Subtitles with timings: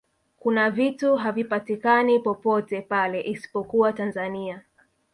[0.39, 4.61] kuna vitu havipatikani popote pale isipokuwa tanzania